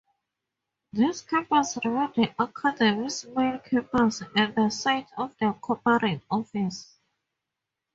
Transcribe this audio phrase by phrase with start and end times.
[0.91, 6.97] This campus remains the academy’s main campus and the site of the corporate office.